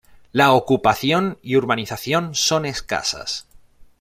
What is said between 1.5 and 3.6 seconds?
urbanización son escasas.